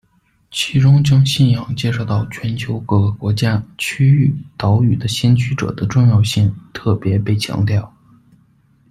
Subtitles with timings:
[0.49, 7.93] 其中，将信仰介绍到全球各个国家、区域、岛屿的先驱者的重要性特别被强调。